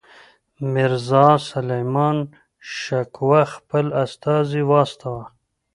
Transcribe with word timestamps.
میرزاسلیمان 0.73 2.17
شکوه 2.81 3.41
خپل 3.53 3.85
استازی 4.03 4.61
واستاوه. 4.71 5.25